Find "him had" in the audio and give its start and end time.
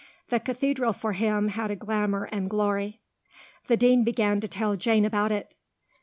1.13-1.69